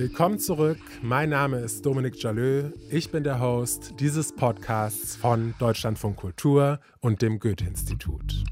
[0.00, 0.80] Willkommen zurück.
[1.02, 2.70] Mein Name ist Dominik Jalö.
[2.88, 8.44] Ich bin der Host dieses Podcasts von Deutschlandfunk Kultur und dem Goethe-Institut.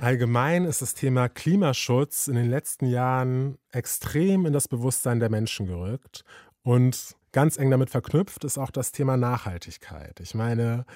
[0.00, 5.66] Allgemein ist das Thema Klimaschutz in den letzten Jahren extrem in das Bewusstsein der Menschen
[5.66, 6.24] gerückt.
[6.62, 10.20] Und ganz eng damit verknüpft ist auch das Thema Nachhaltigkeit.
[10.20, 10.86] Ich meine,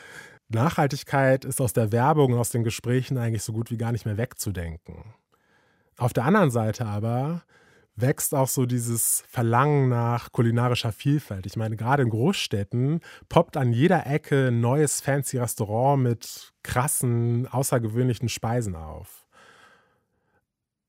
[0.48, 4.06] Nachhaltigkeit ist aus der Werbung und aus den Gesprächen eigentlich so gut wie gar nicht
[4.06, 5.04] mehr wegzudenken.
[5.98, 7.42] Auf der anderen Seite aber
[7.96, 11.46] wächst auch so dieses Verlangen nach kulinarischer Vielfalt.
[11.46, 17.46] Ich meine, gerade in Großstädten poppt an jeder Ecke ein neues fancy Restaurant mit krassen,
[17.48, 19.26] außergewöhnlichen Speisen auf.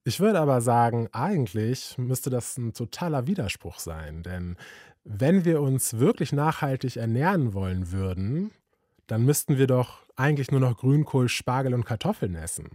[0.03, 4.55] Ich würde aber sagen, eigentlich müsste das ein totaler Widerspruch sein, denn
[5.03, 8.51] wenn wir uns wirklich nachhaltig ernähren wollen würden,
[9.07, 12.69] dann müssten wir doch eigentlich nur noch Grünkohl, Spargel und Kartoffeln essen.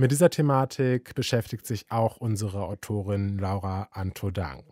[0.00, 4.62] Mit dieser Thematik beschäftigt sich auch unsere Autorin Laura Antodang.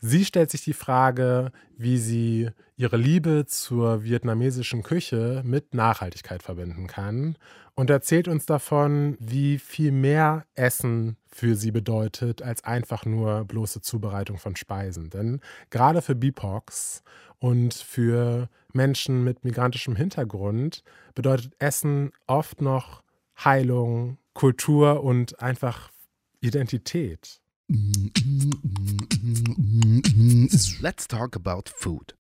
[0.00, 2.48] Sie stellt sich die Frage, wie sie
[2.78, 7.36] ihre Liebe zur vietnamesischen Küche mit Nachhaltigkeit verbinden kann
[7.74, 13.82] und erzählt uns davon, wie viel mehr Essen für sie bedeutet als einfach nur bloße
[13.82, 15.10] Zubereitung von Speisen.
[15.10, 17.02] Denn gerade für BIPOX
[17.40, 20.82] und für Menschen mit migrantischem Hintergrund
[21.14, 23.02] bedeutet Essen oft noch
[23.36, 25.90] Heilung, Kultur und einfach
[26.40, 27.40] Identität.
[30.80, 32.14] Let's talk about food.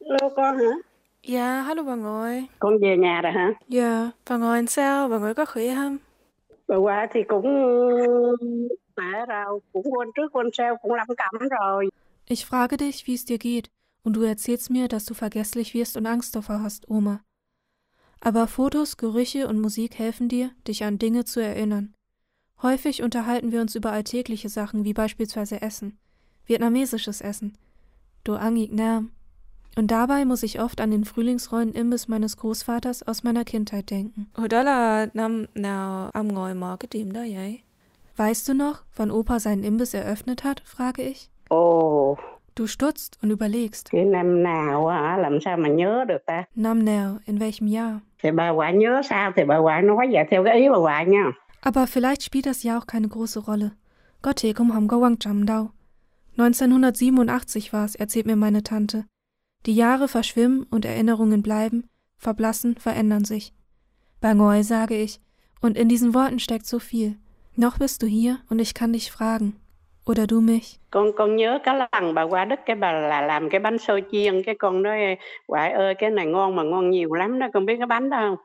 [0.00, 0.70] Hello con hả?
[1.22, 2.46] Dạ, hello bà Ngồi.
[2.58, 3.52] Con về nhà rồi hả?
[3.68, 5.08] Dạ, bà Ngồi sao?
[5.08, 5.96] Bà Ngồi có khỏe không?
[6.68, 7.46] Bà qua thì cũng
[12.26, 13.70] Ich frage dich, wie es dir geht,
[14.02, 17.20] und du erzählst mir, dass du vergesslich wirst und Angst davor hast, Oma.
[18.20, 21.94] Aber Fotos, Gerüche und Musik helfen dir, dich an Dinge zu erinnern.
[22.62, 25.98] Häufig unterhalten wir uns über alltägliche Sachen wie beispielsweise Essen,
[26.46, 27.58] vietnamesisches Essen,
[28.24, 29.10] Do Angik Nam.
[29.76, 34.30] Und dabei muss ich oft an den frühlingsrollen Imbiss meines Großvaters aus meiner Kindheit denken.
[38.16, 40.62] Weißt du noch, wann Opa seinen Imbiss eröffnet hat?
[40.64, 41.30] frage ich.
[41.50, 42.16] Ồ,
[42.56, 43.90] Du stutzt und überlegst.
[43.92, 45.16] năm nào hả?
[45.18, 46.44] Làm sao mà nhớ được ta?
[46.56, 47.96] Nam Nao, in welchem Jahr?
[48.22, 51.02] Thì bà quả nhớ sao thì bà quả nói vậy theo cái ý bà quả
[51.02, 51.32] nha.
[51.62, 53.70] Aber vielleicht spielt das Jahr auch keine große Rolle.
[54.22, 55.70] Gott, komm ham gawang cham dau.
[56.36, 59.04] 1987 war's, erzählt mir meine Tante.
[59.66, 61.84] Die Jahre verschwimmen und Erinnerungen bleiben,
[62.18, 63.52] verblassen, verändern sich.
[64.20, 65.20] Bangoi, sage ich,
[65.60, 67.16] und in diesen Worten steckt so viel.
[67.56, 69.52] Noch bist du hier und ich kann dich fragen.
[70.06, 70.78] Oder du mich.
[70.90, 74.02] Con con nhớ cái lần bà qua đất cái bà là làm cái bánh xôi
[74.12, 75.16] chiên cái con nói
[75.46, 78.16] quả ơi cái này ngon mà ngon nhiều lắm đó con biết cái bánh đó
[78.20, 78.36] không?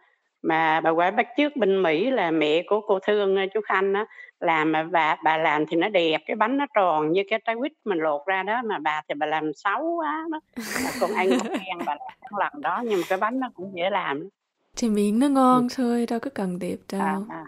[0.42, 4.06] Mà bà quả bắt trước bên Mỹ là mẹ của cô Thương chú Khanh á
[4.40, 7.56] làm mà bà bà làm thì nó đẹp cái bánh nó tròn như cái trái
[7.60, 10.40] quýt mình lột ra đó mà bà thì bà làm xấu quá đó
[10.84, 13.72] mà con ăn con khen bà làm lần đó nhưng mà cái bánh nó cũng
[13.76, 14.30] dễ làm
[14.78, 17.02] Thì miếng nó ngon thôi, đâu có cần đẹp đâu.
[17.02, 17.46] à, à.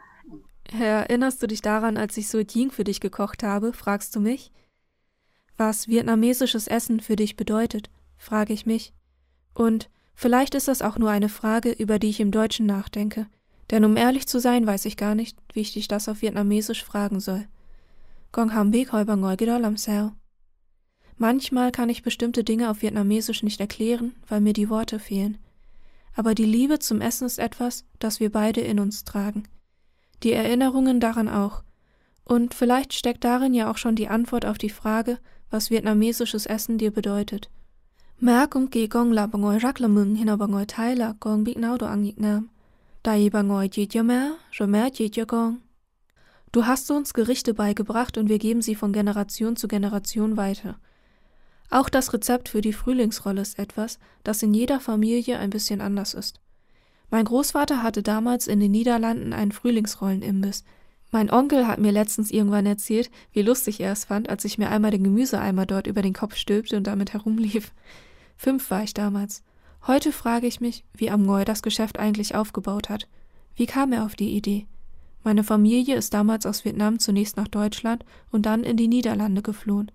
[0.80, 3.74] Erinnerst du dich daran, als ich so Ying für dich gekocht habe?
[3.74, 4.52] fragst du mich.
[5.58, 8.94] Was vietnamesisches Essen für dich bedeutet, frage ich mich.
[9.54, 13.28] Und vielleicht ist das auch nur eine Frage, über die ich im Deutschen nachdenke.
[13.70, 16.84] Denn um ehrlich zu sein, weiß ich gar nicht, wie ich dich das auf Vietnamesisch
[16.84, 17.48] fragen soll.
[18.32, 20.14] Gong ham big hoi bang lam sao.
[21.18, 25.38] Manchmal kann ich bestimmte Dinge auf Vietnamesisch nicht erklären, weil mir die Worte fehlen.
[26.16, 29.44] Aber die Liebe zum Essen ist etwas, das wir beide in uns tragen.
[30.24, 31.64] Die Erinnerungen daran auch.
[32.24, 35.18] Und vielleicht steckt darin ja auch schon die Antwort auf die Frage,
[35.50, 37.50] was vietnamesisches Essen dir bedeutet.
[38.22, 40.96] Mẹ cũng kỳ con là bà ngồi rất là mừng khi nào bà ngồi thấy
[40.96, 41.78] là con biết nấu
[42.18, 42.48] Nam.
[43.04, 45.26] Tại vì bà ngồi chỉ cho mẹ, rồi mẹ chỉ cho.
[46.54, 50.74] Du hast uns Gerichte beigebracht und wir geben sie von Generation zu Generation weiter.
[51.70, 56.14] Auch das Rezept für die Frühlingsrolle ist etwas, das in jeder Familie ein bisschen anders
[56.14, 56.40] ist.
[57.12, 60.64] Mein Großvater hatte damals in den Niederlanden einen Frühlingsrollenimbiss.
[61.12, 64.70] Mein Onkel hat mir letztens irgendwann erzählt, wie lustig er es fand, als ich mir
[64.70, 67.74] einmal den Gemüseeimer dort über den Kopf stülpte und damit herumlief.
[68.38, 69.44] Fünf war ich damals.
[69.86, 73.10] Heute frage ich mich, wie Amgoy das Geschäft eigentlich aufgebaut hat.
[73.56, 74.66] Wie kam er auf die Idee?
[75.26, 79.92] Meine Familie ist damals aus Vietnam zunächst nach Deutschland und dann in die Niederlande geflohen.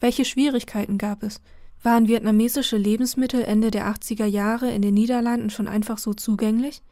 [0.00, 1.40] Welche Schwierigkeiten gab es?
[1.82, 6.82] Waren vietnamesische Lebensmittel Ende der 80er Jahre in den Niederlanden schon einfach so zugänglich?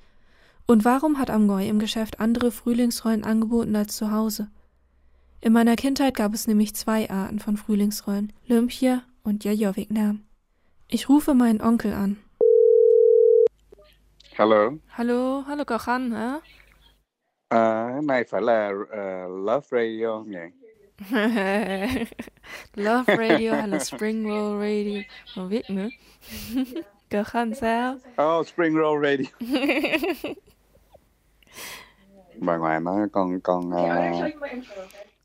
[0.67, 4.49] Und warum hat Amgoy im Geschäft andere Frühlingsrollen angeboten als zu Hause?
[5.41, 10.25] In meiner Kindheit gab es nämlich zwei Arten von Frühlingsrollen, Lumpia und Yayo Vietnam.
[10.89, 12.17] Ich rufe meinen Onkel an.
[14.37, 14.79] Hello.
[14.97, 16.41] Hallo, hallo Khanh hả?
[17.49, 18.71] À, cái này phải là
[19.29, 20.58] Love Radio nhỉ?
[22.75, 25.01] Love Radio hay là Spring Roll Radio?
[25.35, 25.89] Không biết nữa.
[27.11, 27.99] cậu Khanh sao?
[28.23, 29.25] Oh, Spring Roll Radio.
[32.41, 34.13] Bà ngoại nói con con ờ,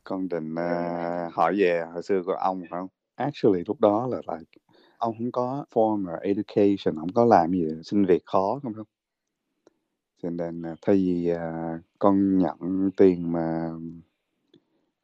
[0.03, 2.87] con định ờ, hỏi về hồi xưa của ông phải không?
[3.15, 4.51] Actually lúc đó là like
[4.97, 8.87] ông không có formal education, không có làm gì xin việc khó không không?
[10.23, 13.69] Cho nên là thay vì à, con nhận tiền mà à,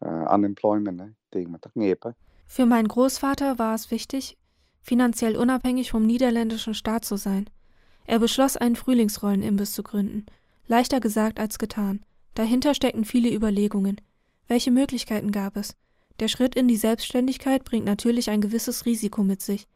[0.06, 2.00] unemployment ấy, tiền mà thất nghiệp
[2.48, 4.38] Für meinen Großvater war es wichtig,
[4.82, 7.50] finanziell unabhängig vom niederländischen Staat zu sein.
[8.06, 10.26] Er beschloss, einen Frühlingsrollenimbiss zu gründen.
[10.68, 12.04] Leichter gesagt als getan.
[12.34, 14.02] Dahinter steckten viele Überlegungen.
[14.48, 15.76] Welche Möglichkeiten gab es?
[16.20, 19.68] Der Schritt in die Selbstständigkeit bringt natürlich ein gewisses Risiko mit sich.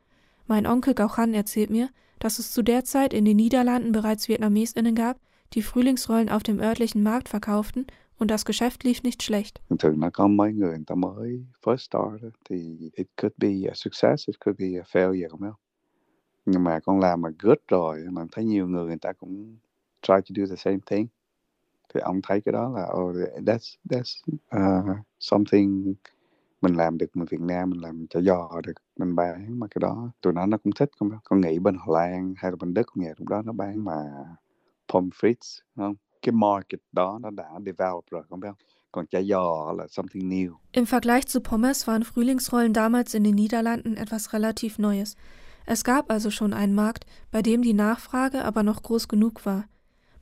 [0.48, 4.96] Mein Onkel Gauchan erzählt mir, dass es zu der Zeit in den Niederlanden bereits VietnamesInnen
[4.96, 5.20] gab,
[5.54, 7.86] die Frühlingsrollen auf dem örtlichen Markt verkauften
[8.19, 9.60] und das Geschäft lief nicht schlecht.
[9.69, 13.69] thường thường nó có mấy người người ta mới first start thì it could be
[13.69, 15.54] a success, it could be a failure không biết?
[16.45, 19.57] Nhưng mà con làm mà good rồi mà thấy nhiều người người ta cũng
[20.01, 21.07] try to do the same thing
[21.94, 23.15] thì ông thấy cái đó là oh
[23.45, 24.21] that's that's
[24.56, 25.94] uh, something
[26.62, 29.80] mình làm được mình Việt Nam mình làm cho giò được mình bán mà cái
[29.81, 32.74] đó tụi nó nó cũng thích không con nghĩ bên Hà Lan hay là bên
[32.74, 33.94] Đức cũng vậy lúc đó nó bán mà
[34.94, 38.50] pommes frites không cái market đó nó đã develop rồi không biết
[38.92, 43.36] còn chả giò là something new Im Vergleich zu Pommes waren Frühlingsrollen damals in den
[43.36, 45.16] Niederlanden etwas relativ Neues.
[45.66, 49.66] Es gab also schon einen Markt, bei dem die Nachfrage aber noch groß genug war.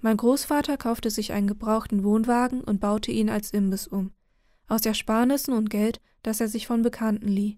[0.02, 4.12] Mein Großvater kaufte sich einen gebrauchten Wohnwagen und baute ihn als Imbiss um.
[4.68, 7.58] Aus Ersparnissen und Geld, das er sich von Bekannten lieh.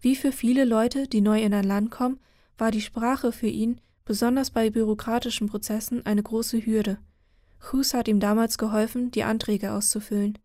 [0.00, 2.20] Wie für viele Leute, die neu in ein Land kommen,
[2.58, 6.98] war die Sprache für ihn, besonders bei bürokratischen Prozessen, eine große Hürde.
[7.72, 10.38] Hus hat ihm damals geholfen, die Anträge auszufüllen.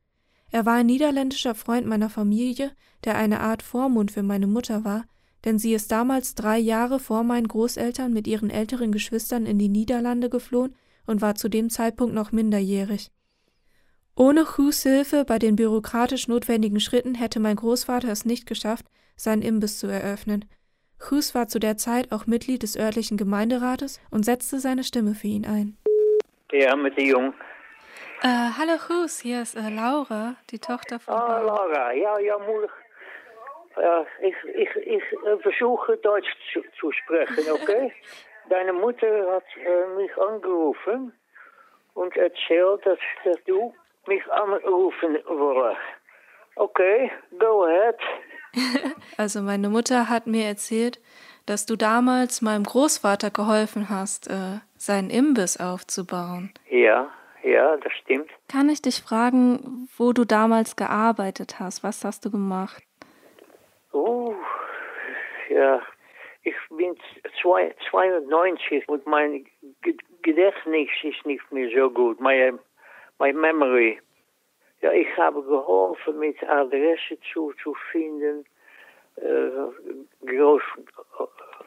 [0.52, 2.72] Er war ein niederländischer Freund meiner Familie,
[3.04, 5.06] der eine Art Vormund für meine Mutter war,
[5.44, 9.70] denn sie ist damals drei Jahre vor meinen Großeltern mit ihren älteren Geschwistern in die
[9.70, 10.76] Niederlande geflohen
[11.06, 13.12] und war zu dem Zeitpunkt noch minderjährig.
[14.16, 18.86] Ohne Hus Hilfe bei den bürokratisch notwendigen Schritten hätte mein Großvater es nicht geschafft,
[19.18, 20.46] seinen Imbiss zu eröffnen.
[21.12, 25.28] Hus war zu der Zeit auch Mitglied des örtlichen Gemeinderates und setzte seine Stimme für
[25.28, 25.78] ihn ein.
[26.52, 27.34] Ja, mit der Jung.
[28.22, 31.14] Äh, hallo Hus, hier ist äh, Laura, die Tochter von.
[31.16, 32.72] Ah, Laura, ja, ja, moeilijk.
[33.78, 37.92] Ja, ich, ich, ich äh, versuche Deutsch zu, zu sprechen, okay?
[38.50, 41.12] Deine Mutter hat äh, mich angerufen
[41.96, 43.74] und erzählt, dass, dass du
[44.06, 45.82] mich anrufen wolltest.
[46.56, 47.98] Okay, go ahead.
[49.18, 51.00] Also meine Mutter hat mir erzählt,
[51.46, 56.52] dass du damals meinem Großvater geholfen hast, äh, seinen Imbiss aufzubauen.
[56.70, 57.10] Ja,
[57.44, 58.30] ja, das stimmt.
[58.48, 61.84] Kann ich dich fragen, wo du damals gearbeitet hast?
[61.84, 62.84] Was hast du gemacht?
[63.92, 64.34] Oh,
[65.50, 65.82] ja,
[66.44, 66.96] ich bin
[67.42, 69.46] zwei, 92 und mein
[69.82, 72.20] Ge- Gedächtnis ist nicht mehr so gut.
[72.20, 72.60] Meine,
[73.20, 74.00] my memory.
[74.82, 78.46] Ja, ich habe geholfen, mit Adresse zu, zu finden,
[79.17, 80.62] Groß,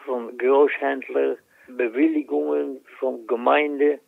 [0.05, 1.37] von Großhändler,
[1.69, 4.01] Bewilligungen von Gemeinde,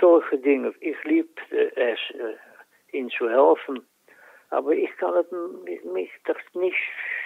[0.00, 0.72] solche Dinge.
[0.80, 3.84] Ich liebte es, äh, ihnen zu helfen.
[4.50, 6.76] Aber ich kann es m- mich das nicht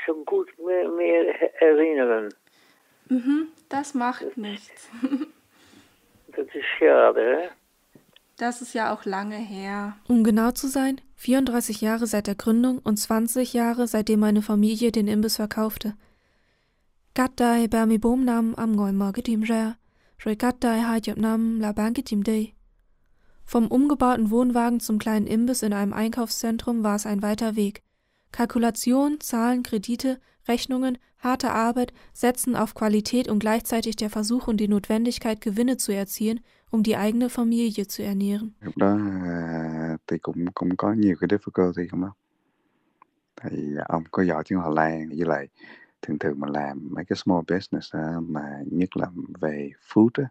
[0.07, 2.29] so gut mehr, mehr erinnern.
[3.09, 4.89] Mhm, das macht nichts.
[6.35, 7.51] Das ist schade?
[8.39, 9.99] Das ist ja auch lange her.
[10.09, 14.91] Um genau zu sein, 34 Jahre seit der Gründung und 20 Jahre seitdem meine Familie
[14.91, 15.95] den Imbiss verkaufte.
[17.15, 19.75] Cắt đây 34 năm âm ngồi mở cái tiệm ra,
[20.19, 22.53] rồi cắt đây 20 năm là bán cái tiệm đi.
[23.47, 27.83] Vom umgebauten Wohnwagen zum kleinen Imbiss in einem Einkaufszentrum war es ein weiter Weg.
[28.33, 34.69] Kalkulation, Zahlen, Kredite, Rechnungen, harte Arbeit setzen auf Qualität und gleichzeitig der Versuch und die
[34.69, 36.41] Notwendigkeit, Gewinne zu erzielen,
[36.73, 38.51] um die eigene Familie zu ernähren.
[38.61, 42.11] lúc đó à, thì cũng cũng có nhiều cái difficulty không không
[43.43, 45.49] thì ông có giỏi tiếng Hà Lan với lại
[46.03, 49.07] thường thường mà làm mấy cái small business á, mà nhất là
[49.41, 50.25] về food á,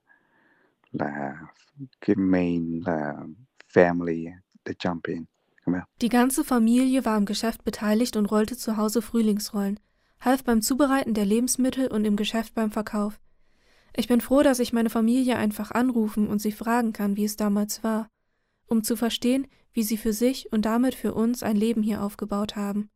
[0.91, 1.37] là
[2.01, 3.13] cái main là
[3.73, 4.31] family
[4.65, 5.23] the jump in.
[6.01, 9.79] Die ganze Familie war im Geschäft beteiligt und rollte zu Hause Frühlingsrollen,
[10.17, 13.20] half beim Zubereiten der Lebensmittel und im Geschäft beim Verkauf.
[13.95, 17.35] Ich bin froh, dass ich meine Familie einfach anrufen und sie fragen kann, wie es
[17.35, 18.07] damals war,
[18.67, 22.55] um zu verstehen, wie sie für sich und damit für uns ein Leben hier aufgebaut
[22.55, 22.89] haben.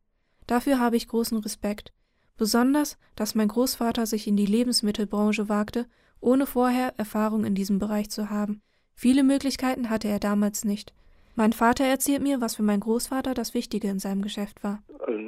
[0.48, 1.94] Dafür habe ich großen Respekt,
[2.38, 5.88] besonders, dass mein Großvater sich in die Lebensmittelbranche wagte,
[6.20, 8.62] ohne vorher Erfahrung in diesem Bereich zu haben.
[8.94, 10.94] Viele Möglichkeiten hatte er damals nicht.
[11.38, 14.80] Mein Vater erzählt mir, was für meinen Großvater das Wichtige in seinem Geschäft war.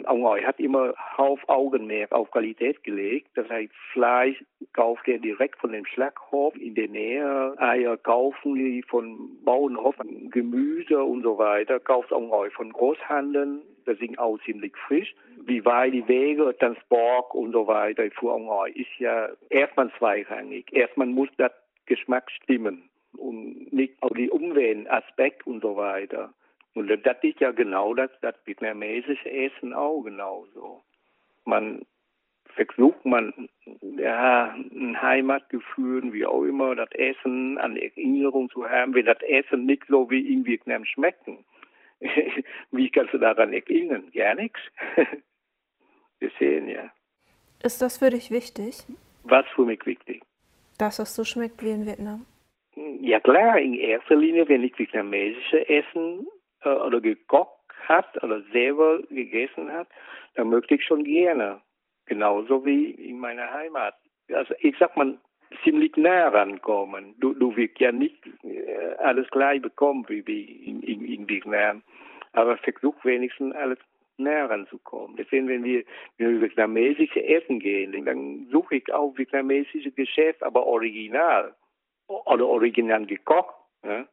[0.06, 3.28] Ông Ngòi hat immer Hauptaugenmerk auf Qualität gelegt.
[3.36, 7.54] Das heißt, Fleisch kauft er direkt von dem Schlachthof in der Nähe.
[7.58, 9.96] Eier kaufen die von Bauernhof,
[10.32, 11.82] Gemüse und so weiter.
[11.82, 13.62] Kauft Ông Ngòi von Großhandeln.
[13.86, 15.14] Das sind auch ziemlich frisch.
[15.46, 20.72] Wie weit die Wege, Transport und so weiter für Ông Ngòi ist ja erstmal zweirangig.
[20.72, 21.52] Erstmal muss das
[21.86, 26.34] Geschmack stimmen und nicht auch die Umweltaspekt und so weiter.
[26.74, 30.84] Und das ist ja genau das, das vietnamesische Essen auch genauso.
[31.46, 31.86] Man
[32.58, 33.50] versucht man
[33.98, 39.66] ja ein Heimatgefühl, wie auch immer, das Essen an Erinnerung zu haben, wenn das Essen
[39.66, 41.46] nicht so wie in Vietnam schmecken.
[42.72, 44.12] wie kannst du daran erinnern?
[44.14, 44.60] Gar nichts.
[46.20, 46.92] Wir sehen ja.
[47.64, 48.86] Ist das für dich wichtig?
[49.24, 50.24] Was für mich wichtig?
[50.78, 52.26] Dass es so schmeckt wie in Vietnam.
[53.02, 56.28] Ja klar, in erster Linie, wenn ich vietnamesische Essen
[56.62, 57.58] äh, oder gekocht
[57.88, 59.88] hat oder selber gegessen hat,
[60.36, 61.60] dann möchte ich schon gerne.
[62.06, 63.96] Genauso wie in meiner Heimat.
[64.32, 65.18] Also ich sag mal,
[65.64, 67.16] ziemlich nah rankommen.
[67.20, 71.82] Du, du wirst ja nicht äh, alles gleich bekommen wie, wie in, in, in Vietnam.
[72.34, 73.80] Aber versuch wenigstens alles
[74.18, 75.16] näher ranzukommen.
[75.18, 75.84] Deswegen, wenn wir,
[76.18, 81.56] wenn wir vietnamesische Essen gehen, dann suche ich auch vietnamesische Geschäft, aber original
[82.08, 83.56] oder original gekocht.
[83.84, 84.08] Ne?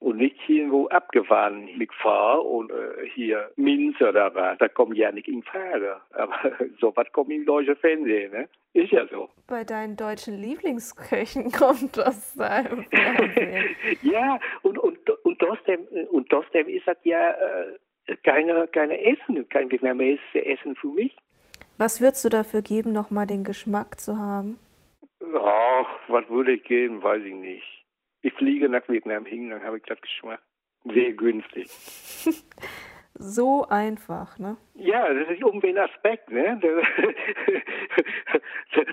[0.00, 4.56] Und nicht irgendwo abgefahren mit Fahr und äh, hier Minze oder was.
[4.58, 5.96] Da kommt ja nicht in Frage.
[6.12, 8.30] Aber sowas kommt im deutschen Fernsehen.
[8.30, 8.48] Ne?
[8.74, 9.28] Ist ja so.
[9.48, 12.86] Bei deinen deutschen Lieblingsköchen kommt das Fernsehen.
[14.02, 19.68] ja, und, und, und, trotzdem, und trotzdem ist das ja äh, keine, keine Essen, kein
[19.70, 21.16] vietnamesisches Essen für mich.
[21.76, 24.58] Was würdest du dafür geben, nochmal den Geschmack zu haben?
[25.34, 27.84] Ach, was würde ich geben, weiß ich nicht.
[28.22, 30.40] Ich fliege nach Vietnam hin, dann habe ich das Geschmack.
[30.84, 31.68] Sehr günstig.
[33.14, 34.56] so einfach, ne?
[34.74, 36.60] Ja, das ist um den Aspekt, ne?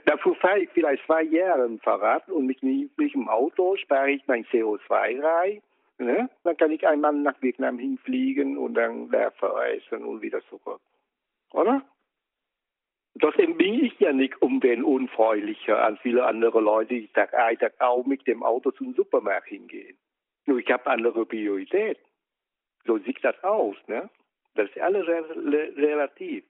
[0.05, 4.25] Dafür fahre ich vielleicht zwei Jahre im Fahrrad und mit, mit dem Auto spare ich
[4.27, 5.61] mein CO2 rein.
[5.97, 6.29] Ne?
[6.43, 10.81] Dann kann ich einmal nach Vietnam hinfliegen und dann da verreisen und wieder zurück.
[11.53, 11.83] Oder?
[13.19, 18.05] Trotzdem bin ich ja nicht umweltunfreundlicher als viele andere Leute, die Tag ein, Tag auch
[18.05, 19.97] mit dem Auto zum Supermarkt hingehen.
[20.45, 21.97] Nur ich habe andere Priorität.
[22.85, 24.09] So sieht das aus, ne?
[24.55, 26.43] Das ist alles relativ.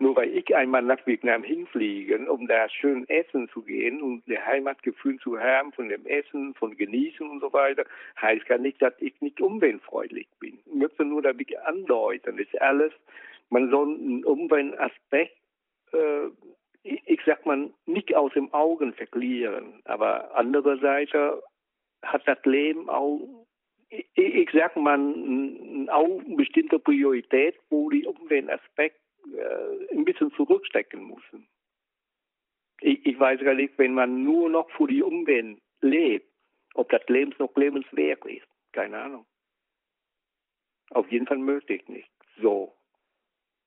[0.00, 4.44] Nur weil ich einmal nach Vietnam hinfliege, um da schön essen zu gehen und das
[4.44, 7.84] Heimatgefühl zu haben von dem Essen, von Genießen und so weiter,
[8.20, 10.58] heißt gar nicht, dass ich nicht umweltfreundlich bin.
[10.66, 12.92] Ich möchte nur damit andeuten, das ist alles,
[13.50, 15.36] man soll einen Umweltaspekt
[15.94, 16.30] äh,
[16.84, 19.80] ich sag mal, nicht aus dem Augen verlieren.
[19.84, 21.12] Aber andererseits
[22.02, 23.46] hat das Leben auch,
[23.88, 24.98] ich, ich sag mal,
[25.90, 29.00] auch eine bestimmte Priorität, wo die Umweltaspekt
[29.34, 31.48] äh, ein bisschen zurückstecken müssen.
[32.80, 36.28] Ich, ich weiß gar nicht, wenn man nur noch für die Umwelt lebt,
[36.74, 38.46] ob das Leben noch lebenswert ist.
[38.72, 39.26] Keine Ahnung.
[40.90, 42.10] Auf jeden Fall möglich nicht.
[42.42, 42.74] So.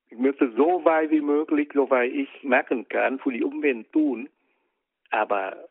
[0.09, 4.29] Ich möchte so weit wie möglich, so weit ich merken kann, für die Umwelt tun,
[5.09, 5.67] aber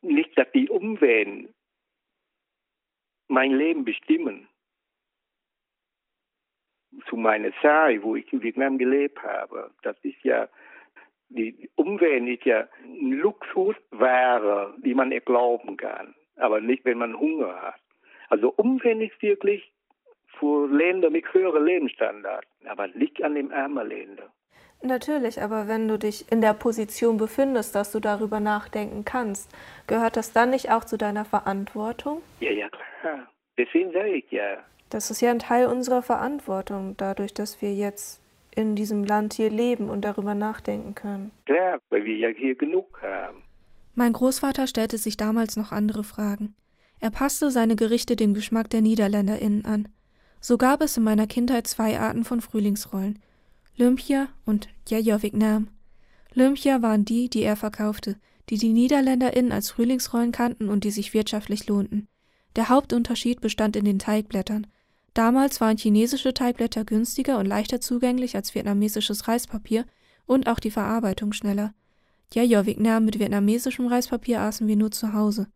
[0.00, 1.52] nicht, dass die Umwelt
[3.28, 4.48] mein Leben bestimmen.
[7.08, 10.48] Zu meiner Zeit, wo ich in Vietnam gelebt habe, das ist ja,
[11.30, 17.60] die Umwelt ist ja ein Luxusware, die man erlauben kann, aber nicht, wenn man Hunger
[17.62, 17.80] hat.
[18.28, 19.72] Also Umwelt ist wirklich
[20.38, 24.28] für Länder mit höheren Lebensstandards, aber nicht an den armen Ländern.
[24.84, 29.48] Natürlich, aber wenn du dich in der Position befindest, dass du darüber nachdenken kannst,
[29.86, 32.20] gehört das dann nicht auch zu deiner Verantwortung?
[32.40, 33.28] Ja, ja, klar.
[33.56, 34.58] Deswegen sage ich ja.
[34.90, 38.20] Das ist ja ein Teil unserer Verantwortung, dadurch, dass wir jetzt
[38.54, 41.30] in diesem Land hier leben und darüber nachdenken können.
[41.46, 43.42] Klar, weil wir ja hier genug haben.
[43.94, 46.54] Mein Großvater stellte sich damals noch andere Fragen.
[47.00, 49.88] Er passte seine Gerichte dem Geschmack der NiederländerInnen an.
[50.44, 53.20] So gab es in meiner Kindheit zwei Arten von Frühlingsrollen.
[53.76, 55.68] Lympia und Jaja Vietnam.
[56.34, 58.16] Lympia waren die, die er verkaufte,
[58.50, 62.08] die die NiederländerInnen als Frühlingsrollen kannten und die sich wirtschaftlich lohnten.
[62.56, 64.66] Der Hauptunterschied bestand in den Teigblättern.
[65.14, 69.86] Damals waren chinesische Teigblätter günstiger und leichter zugänglich als vietnamesisches Reispapier
[70.26, 71.72] und auch die Verarbeitung schneller.
[72.34, 75.46] Jaja Vietnam mit vietnamesischem Reispapier aßen wir nur zu Hause.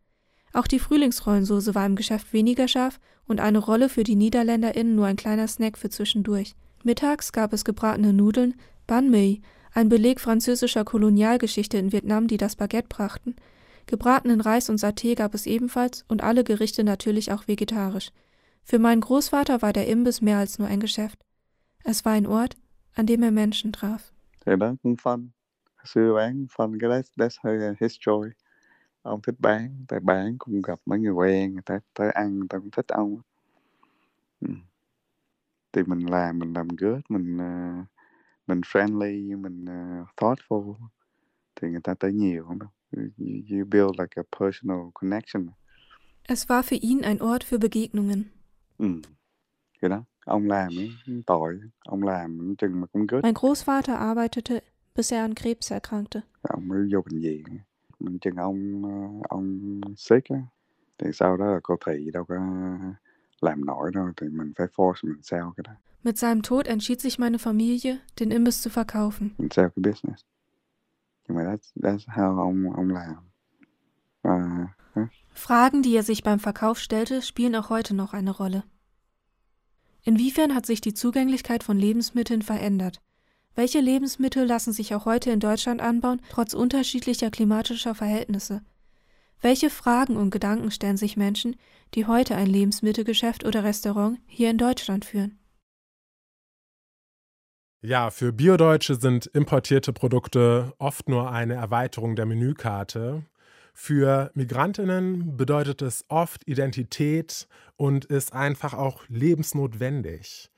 [0.57, 5.05] Auch die Frühlingsrollensoße war im Geschäft weniger scharf und eine Rolle für die NiederländerInnen nur
[5.05, 6.55] ein kleiner Snack für zwischendurch.
[6.83, 8.55] Mittags gab es gebratene Nudeln,
[8.87, 9.43] Banh Mi,
[9.75, 13.35] ein Beleg französischer Kolonialgeschichte in Vietnam, die das Baguette brachten.
[13.85, 18.09] Gebratenen Reis und Saté gab es ebenfalls und alle Gerichte natürlich auch vegetarisch.
[18.63, 21.19] Für meinen Großvater war der Imbiss mehr als nur ein Geschäft.
[21.83, 22.57] Es war ein Ort,
[22.95, 24.11] an dem er Menschen traf.
[24.97, 25.33] Fun.
[25.83, 28.33] Xưa bán fun cái that's, that's her history.
[29.07, 32.47] Ông thích bán, tại bán cũng gặp mấy người quen, người ta tới ăn, người
[32.49, 33.17] ta cũng thích ông.
[34.41, 34.47] Ừ.
[35.73, 37.85] Thì mình làm, mình làm good, mình uh,
[38.47, 40.75] mình friendly, mình uh, thoughtful
[41.55, 42.69] thì người ta tới nhiều không đâu.
[42.91, 43.03] You,
[43.51, 45.47] you build like a personal connection.
[46.23, 48.23] Es war für ihn ein Ort für Begegnungen.
[48.77, 48.87] Ừ.
[49.81, 50.91] Cái đó, ông làm ấy,
[51.25, 53.23] tội, ông làm chừng mà cũng good.
[53.23, 54.59] Mein Großvater arbeitete,
[54.95, 56.19] bis er an Krebs erkrankte.
[56.41, 57.43] Ông mới vô bệnh viện.
[57.99, 58.81] Mình chừng ông
[59.29, 60.37] ông sick á,
[60.97, 62.35] thì sau đó là cô thị đâu có
[63.41, 65.73] làm nổi đâu, thì mình phải force mình sell cái đó.
[66.03, 69.29] Mit seinem Tod entschied sich meine Familie, den Imbiss zu verkaufen.
[69.37, 70.25] Mình sell cái business.
[71.27, 73.15] Nhưng mà that's, that's how ông ông làm.
[74.27, 74.67] Uh,
[75.33, 78.63] Fragen, die er sich beim Verkauf stellte, spielen auch heute noch eine Rolle.
[80.03, 83.01] Inwiefern hat sich die Zugänglichkeit von Lebensmitteln verändert?
[83.57, 88.61] Welche Lebensmittel lassen sich auch heute in Deutschland anbauen, trotz unterschiedlicher klimatischer Verhältnisse?
[89.41, 91.55] Welche Fragen und Gedanken stellen sich Menschen,
[91.95, 95.39] die heute ein Lebensmittelgeschäft oder Restaurant hier in Deutschland führen?
[97.81, 103.25] Ja, für Biodeutsche sind importierte Produkte oft nur eine Erweiterung der Menükarte.
[103.73, 110.51] Für Migrantinnen bedeutet es oft Identität und ist einfach auch lebensnotwendig.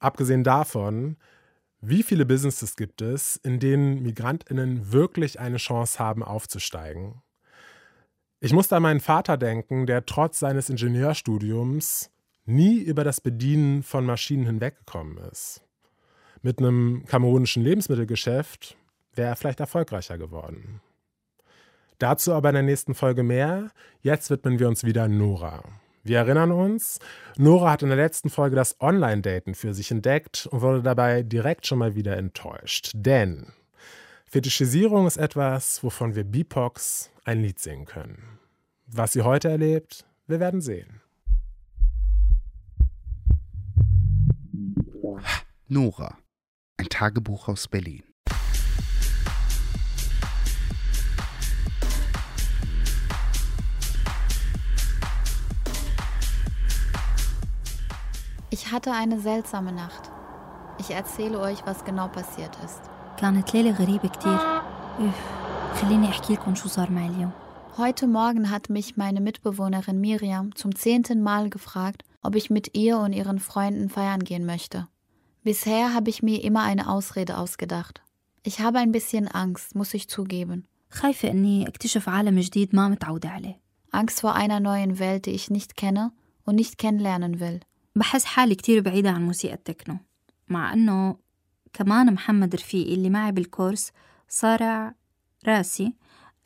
[0.00, 1.16] Abgesehen davon,
[1.80, 7.22] wie viele Businesses gibt es, in denen Migrantinnen wirklich eine Chance haben aufzusteigen?
[8.40, 12.10] Ich musste an meinen Vater denken, der trotz seines Ingenieurstudiums
[12.44, 15.62] nie über das Bedienen von Maschinen hinweggekommen ist.
[16.42, 18.76] Mit einem kamerunischen Lebensmittelgeschäft
[19.14, 20.80] wäre er vielleicht erfolgreicher geworden.
[21.98, 23.70] Dazu aber in der nächsten Folge mehr.
[24.02, 25.64] Jetzt widmen wir uns wieder Nora.
[26.06, 27.00] Wir erinnern uns,
[27.36, 31.66] Nora hat in der letzten Folge das Online-Daten für sich entdeckt und wurde dabei direkt
[31.66, 32.92] schon mal wieder enttäuscht.
[32.94, 33.52] Denn
[34.24, 38.38] Fetischisierung ist etwas, wovon wir BIPOX ein Lied singen können.
[38.86, 41.00] Was sie heute erlebt, wir werden sehen.
[45.66, 46.18] Nora,
[46.76, 48.05] ein Tagebuch aus Berlin.
[58.65, 60.11] Ich hatte eine seltsame Nacht.
[60.79, 62.81] Ich erzähle euch, was genau passiert ist.
[63.17, 64.35] كانت ليلة غريبة كتير
[64.99, 67.31] إف خليني أحكي لكم شو صار معي اليوم
[67.77, 72.97] Heute Morgen hat mich meine Mitbewohnerin Miriam zum zehnten Mal gefragt, ob ich mit ihr
[72.97, 74.87] und ihren Freunden feiern gehen möchte.
[75.43, 78.01] Bisher habe ich mir immer eine Ausrede ausgedacht.
[78.43, 80.65] Ich habe ein bisschen Angst, muss ich zugeben.
[80.91, 83.59] خايفة إني أكتشف عالم جديد ما متعودة عليه
[83.91, 86.11] Angst vor einer neuen Welt, die ich nicht kenne
[86.45, 87.59] und nicht kennenlernen will.
[87.95, 89.97] بحس حالي كتير بعيدة عن موسيقى التكنو
[90.47, 91.15] مع أنه
[91.73, 93.91] كمان محمد رفيقي اللي معي بالكورس
[94.29, 94.95] صارع
[95.47, 95.93] راسي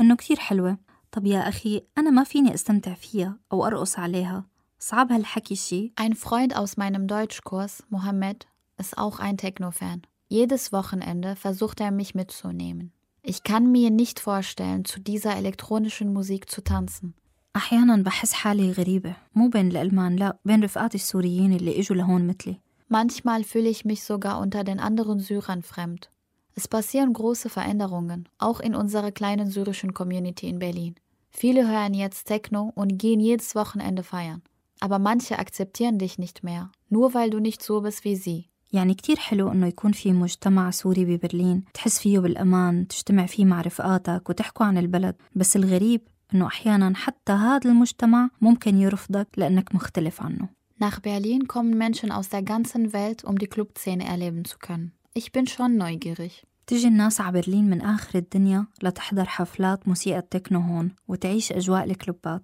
[0.01, 0.77] أنه كتير حلوة
[1.11, 4.45] طب يا أخي أنا ما فيني أستمتع فيها أو أرقص عليها
[4.79, 10.01] صعب هالحكي شي Ein Freund aus meinem Deutschkurs, Mohammed, ist auch ein Techno-Fan.
[10.27, 12.91] Jedes Wochenende versucht er mich mitzunehmen.
[13.21, 17.15] Ich kann mir nicht vorstellen, zu dieser elektronischen Musik zu tanzen.
[17.55, 22.59] أحيانا بحس حالي غريبة مو بين الألمان لا بين رفقاتي السوريين اللي إجوا لهون مثلي
[22.87, 26.11] Manchmal fühle ich mich sogar unter den anderen Syrern fremd.
[26.55, 30.95] Es passieren große Veränderungen, auch in unserer kleinen syrischen Community in Berlin.
[31.31, 34.41] Viele hören jetzt Techno und gehen jedes Wochenende feiern.
[34.79, 38.45] Aber manche akzeptieren dich nicht mehr, nur weil du nicht so bist wie sie.
[38.73, 43.61] يعني كتير حلو إنه يكون في مجتمع سوري ببرلين تحس فيه بالأمان تجتمع فيه مع
[43.61, 46.01] رفقاتك وتحكوا عن البلد بس الغريب
[46.33, 52.27] إنه أحيانا حتى هذا المجتمع ممكن يرفضك لأنك مختلف عنه Nach Berlin kommen Menschen aus
[52.29, 54.91] der ganzen Welt, um die Clubszene erleben zu können.
[55.13, 56.43] Ich bin schon neugierig.
[56.67, 62.43] تجي الناس على برلين من آخر الدنيا لتحضر حفلات موسيقى التكنو هون وتعيش أجواء الكلوبات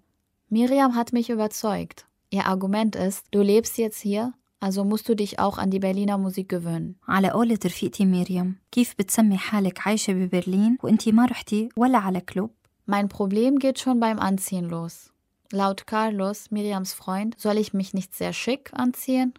[0.49, 2.05] Miriam hat mich überzeugt.
[2.29, 6.17] Ihr Argument ist, du lebst jetzt hier, Also musst du dich auch an die Berliner
[6.17, 6.95] Musik gewöhnen.
[7.07, 12.51] على قولة رفيقتي مريم كيف بتسمي حالك عايشة ببرلين وانتي ما رحتي ولا على كلوب
[12.85, 15.11] Mein Problem geht schon beim Anziehen los.
[15.51, 19.33] Laut Carlos, Miriams Freund, soll ich mich nicht sehr schick anziehen,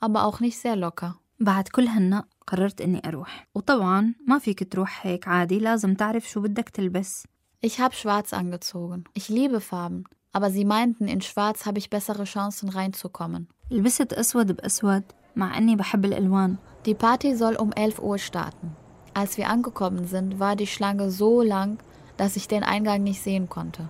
[0.00, 1.18] aber auch nicht sehr locker.
[1.40, 6.40] بعد كل هالنق قررت اني اروح وطبعا ما فيك تروح هيك عادي لازم تعرف شو
[6.40, 7.24] بدك تلبس
[7.66, 9.04] Ich habe schwarz angezogen.
[9.14, 10.04] Ich liebe Farben.
[10.32, 13.46] Aber sie meinten, in schwarz habe ich bessere Chancen reinzukommen.
[13.70, 15.02] لبست اسود باسود
[15.36, 16.56] مع اني بحب الالوان
[16.88, 18.76] Die Party soll um 11 Uhr starten.
[19.14, 21.78] Als wir angekommen sind, war die Schlange so lang,
[22.16, 23.88] dass ich den Eingang nicht sehen konnte.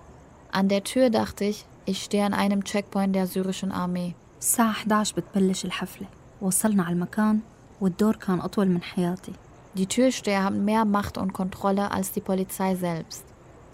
[0.51, 4.15] An der Tür dachte ich, ich stehe an einem Checkpoint der syrischen Armee.
[4.39, 6.07] الساعة 11 بتبلش الحفلة
[6.41, 7.39] وصلنا على المكان
[7.81, 9.33] والدور كان أطول من حياتي
[9.75, 13.23] Die Türsteher haben mehr Macht und Kontrolle als die Polizei selbst.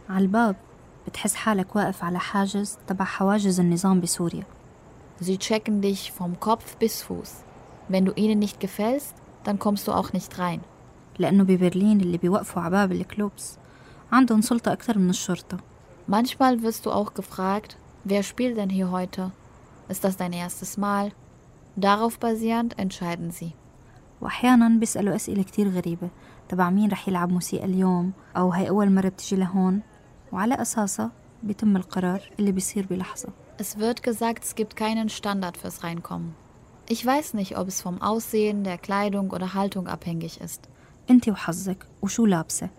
[0.10, 0.56] على الباب
[1.08, 4.44] بتحس حالك واقف على حاجز تبع حواجز النظام بسوريا
[5.22, 7.32] Sie checken dich vom Kopf bis Fuß.
[7.90, 10.62] Wenn du ihnen nicht gefällst, dann kommst du auch nicht rein.
[11.20, 13.58] لأنه ببرلين اللي بيوقفوا على باب الكلوبس
[14.14, 15.58] عندهم سلطة أكثر من الشرطة
[16.08, 19.32] Manchmal wirst du auch gefragt, wer spielt denn hier heute?
[19.90, 21.12] Ist das dein erstes Mal?
[21.76, 23.54] Darauf basierend entscheiden sie.
[24.22, 26.10] وأحيانا بيسألوا أسئلة كتير غريبة
[26.50, 29.82] تبع مين رح يلعب موسيقى اليوم أو هي أول مرة بتجي لهون
[30.32, 31.12] وعلى أساسها
[31.44, 33.30] بيتم القرار اللي بيصير بلحظة
[33.62, 36.34] Es wird gesagt, es gibt keinen Standard fürs Reinkommen.
[36.88, 40.62] Ich weiß nicht, ob es vom Aussehen, der Kleidung oder Haltung abhängig ist.
[41.10, 42.70] أنت وحظك وشو لابسة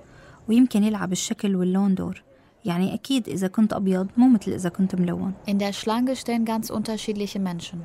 [0.49, 2.23] ويمكن يلعب الشكل واللون دور
[2.65, 6.71] يعني أكيد إذا كنت أبيض مو مثل إذا كنت ملون In der Schlange stehen ganz
[6.71, 7.79] unterschiedliche Menschen.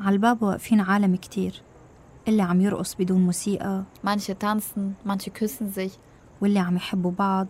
[0.00, 1.62] على الباب واقفين عالم كتير
[2.28, 5.92] اللي عم يرقص بدون موسيقى Manche tanzen, manche küssen sich,
[6.40, 7.46] واللي عم يحبوا بعض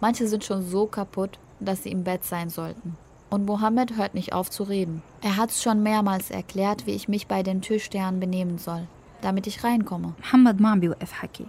[0.00, 2.96] manche sind schon so kaputt, dass sie im Bett sein sollten.
[3.30, 5.02] Und Mohammed hört nicht auf zu reden.
[5.20, 8.84] Er hat es schon mehrmals erklärt, wie ich mich bei den Türstern benehmen soll,
[9.20, 10.12] damit ich reinkomme.
[10.20, 11.46] محمد ما عم بيوقف حكي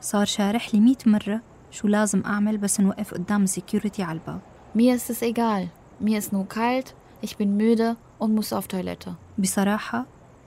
[0.00, 4.40] صار شارح لي مئة مرة شو لازم أعمل بس نوقف قدام السكيورتي على الباب
[4.74, 5.68] Mir ist es egal.
[6.00, 9.14] Mir ist nur kalt, ich bin müde und muss auf Toilette.
[9.38, 10.06] بصراحة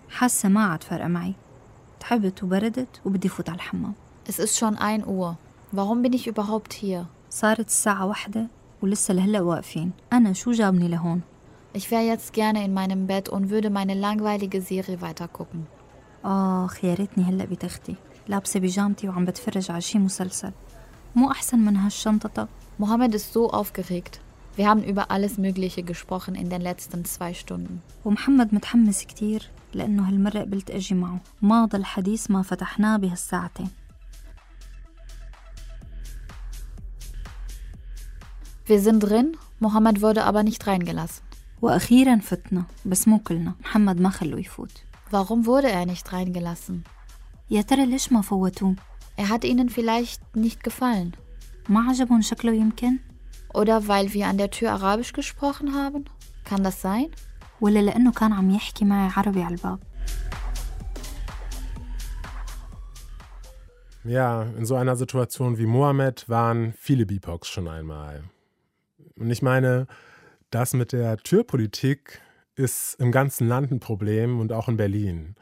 [0.10, 1.34] حاسة ما عاد فارقة معي
[2.00, 3.94] تعبت وبردت وبدي فوت على الحمام
[4.30, 5.38] Es ist schon 1 Uhr.
[5.72, 7.06] Warum bin ich überhaupt hier?
[7.30, 8.48] صارت الساعة واحدة
[8.82, 11.22] ولسه لهلأ واقفين أنا شو جابني لهون
[11.78, 15.66] Ich wäre jetzt gerne in meinem Bett und würde meine langweilige Serie weitergucken.
[16.26, 17.96] آخ يا ريتني هلأ بتختي
[18.28, 20.52] لابسة بيجامتي وعم بتفرج على شي مسلسل
[21.15, 24.21] مو أحسن من هالشنطة Mohammed ist so aufgeregt.
[24.57, 27.81] Wir haben über alles Mögliche gesprochen in den letzten zwei Stunden.
[28.05, 33.69] ومحمد متحمس كتير لأنه هالمرة قبلت أجي معه ما ضل حديث ما فتحناه بهالساعتين
[38.67, 41.23] Wir sind drin, Mohammed wurde aber nicht reingelassen.
[41.63, 44.73] وأخيرا فتنا بس مو كلنا محمد ما خلوه يفوت
[45.13, 46.83] Warum wurde er nicht reingelassen?
[47.51, 48.75] يا ترى ليش ما فوتوه
[49.18, 51.14] Er hat ihnen vielleicht nicht gefallen.
[51.70, 53.00] ما عجبهم شكله يمكن
[53.54, 56.06] Oder weil wir an der Tür Arabisch gesprochen haben?
[56.44, 57.12] Kann das sein?
[57.62, 59.80] ولا لأنه كان عم يحكي معي عربي على الباب
[64.08, 68.24] Ja, in so einer Situation wie Mohammed waren viele BIPOX schon einmal.
[69.18, 69.88] Und ich meine,
[70.52, 72.22] das mit der Türpolitik
[72.56, 75.36] ist im ganzen Land ein Problem und auch in Berlin.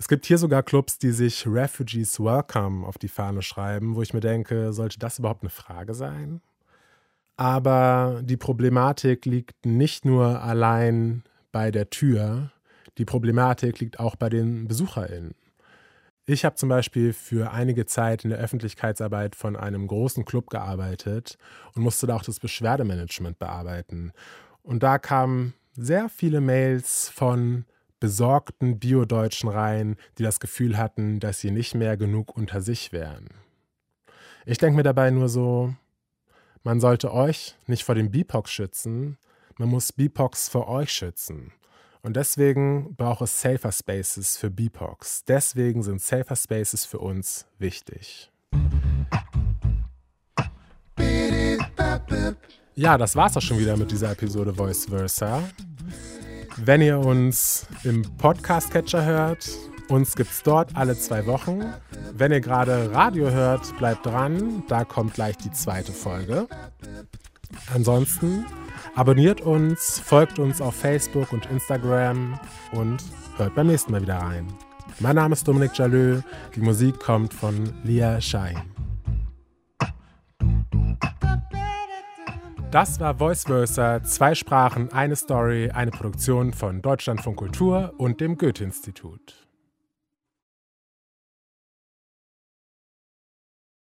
[0.00, 4.14] Es gibt hier sogar Clubs, die sich Refugees Welcome auf die Fahne schreiben, wo ich
[4.14, 6.40] mir denke, sollte das überhaupt eine Frage sein?
[7.36, 12.52] Aber die Problematik liegt nicht nur allein bei der Tür,
[12.96, 15.34] die Problematik liegt auch bei den BesucherInnen.
[16.26, 21.38] Ich habe zum Beispiel für einige Zeit in der Öffentlichkeitsarbeit von einem großen Club gearbeitet
[21.74, 24.12] und musste da auch das Beschwerdemanagement bearbeiten.
[24.62, 27.64] Und da kamen sehr viele Mails von
[28.00, 33.28] besorgten Biodeutschen rein, die das Gefühl hatten, dass sie nicht mehr genug unter sich wären.
[34.46, 35.74] Ich denke mir dabei nur so,
[36.62, 39.18] man sollte euch nicht vor dem BIPOX schützen,
[39.58, 41.52] man muss BIPOX vor euch schützen.
[42.02, 45.24] Und deswegen braucht es Safer Spaces für BIPOX.
[45.24, 48.30] Deswegen sind Safer Spaces für uns wichtig.
[52.74, 55.42] Ja, das war's auch schon wieder mit dieser Episode Voice Versa.
[56.64, 59.48] Wenn ihr uns im Podcast-Catcher hört,
[59.88, 61.64] uns gibt's dort alle zwei Wochen.
[62.12, 66.48] Wenn ihr gerade Radio hört, bleibt dran, da kommt gleich die zweite Folge.
[67.72, 68.44] Ansonsten
[68.96, 72.38] abonniert uns, folgt uns auf Facebook und Instagram
[72.72, 73.02] und
[73.36, 74.46] hört beim nächsten Mal wieder rein.
[74.98, 76.20] Mein Name ist Dominik Jalö,
[76.56, 78.60] die Musik kommt von Lia Schein.
[82.70, 88.36] Das war Voice Versa, zwei Sprachen, eine Story, eine Produktion von Deutschlandfunk Kultur und dem
[88.36, 89.47] Goethe-Institut.